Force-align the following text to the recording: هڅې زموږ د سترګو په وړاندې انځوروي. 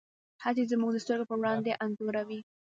هڅې 0.43 0.63
زموږ 0.71 0.91
د 0.93 0.97
سترګو 1.05 1.29
په 1.29 1.35
وړاندې 1.39 1.77
انځوروي. 1.83 2.39